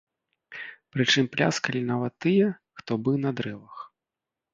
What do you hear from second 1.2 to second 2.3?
пляскалі нават